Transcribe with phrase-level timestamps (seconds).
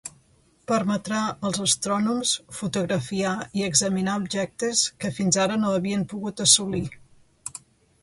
[0.69, 1.19] Permetrà
[1.49, 6.87] als astrònoms fotografiar i examinar objectes que fins ara no havien pogut assolir.